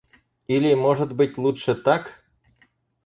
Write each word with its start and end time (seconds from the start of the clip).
Или, 0.47 0.73
может 0.73 1.13
быть, 1.13 1.37
лучше 1.37 1.75
так? 1.75 2.23